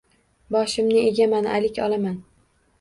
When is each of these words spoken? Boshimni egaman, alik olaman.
Boshimni 0.55 1.05
egaman, 1.11 1.53
alik 1.61 1.81
olaman. 1.87 2.21